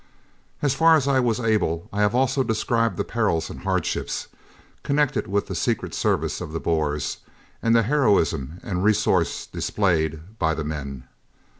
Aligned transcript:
As 0.63 0.73
far 0.73 0.95
as 0.95 1.07
I 1.07 1.19
was 1.19 1.39
able 1.39 1.87
I 1.93 2.01
have 2.01 2.15
also 2.15 2.41
described 2.41 2.97
the 2.97 3.03
perils 3.03 3.51
and 3.51 3.59
hardships 3.59 4.29
connected 4.81 5.27
with 5.27 5.45
the 5.45 5.53
Secret 5.53 5.93
Service 5.93 6.41
of 6.41 6.53
the 6.53 6.59
Boers 6.59 7.17
and 7.61 7.75
the 7.75 7.83
heroism 7.83 8.59
and 8.63 8.83
resource 8.83 9.45
displayed 9.45 10.39
by 10.39 10.55
the 10.55 10.63
men. 10.63 11.03